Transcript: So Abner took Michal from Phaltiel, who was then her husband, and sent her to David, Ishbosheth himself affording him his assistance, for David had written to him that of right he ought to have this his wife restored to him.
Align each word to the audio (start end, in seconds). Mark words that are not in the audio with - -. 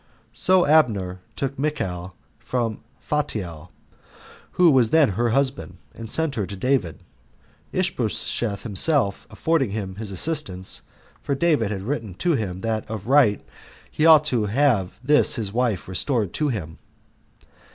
So 0.33 0.65
Abner 0.65 1.19
took 1.35 1.59
Michal 1.59 2.15
from 2.39 2.81
Phaltiel, 2.99 3.69
who 4.53 4.71
was 4.71 4.89
then 4.89 5.09
her 5.09 5.29
husband, 5.29 5.77
and 5.93 6.09
sent 6.09 6.33
her 6.33 6.47
to 6.47 6.55
David, 6.55 7.03
Ishbosheth 7.71 8.63
himself 8.63 9.27
affording 9.29 9.69
him 9.69 9.97
his 9.97 10.11
assistance, 10.11 10.81
for 11.21 11.35
David 11.35 11.69
had 11.69 11.83
written 11.83 12.15
to 12.15 12.31
him 12.31 12.61
that 12.61 12.89
of 12.89 13.05
right 13.05 13.45
he 13.91 14.03
ought 14.07 14.25
to 14.25 14.45
have 14.45 14.99
this 15.03 15.35
his 15.35 15.53
wife 15.53 15.87
restored 15.87 16.33
to 16.33 16.47
him. 16.47 16.79